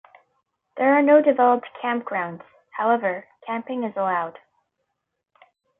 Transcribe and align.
There 0.77 0.97
are 0.97 1.03
no 1.03 1.21
developed 1.21 1.67
campgrounds; 1.79 2.41
however, 2.71 3.27
camping 3.45 3.83
is 3.83 3.95
allowed. 3.95 4.39